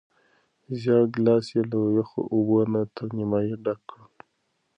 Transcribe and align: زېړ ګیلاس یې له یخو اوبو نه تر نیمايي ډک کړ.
زېړ 0.79 1.01
ګیلاس 1.13 1.45
یې 1.55 1.61
له 1.71 1.79
یخو 1.97 2.21
اوبو 2.33 2.57
نه 2.71 2.81
تر 2.95 3.07
نیمايي 3.17 3.55
ډک 3.63 3.79
کړ. 3.89 3.99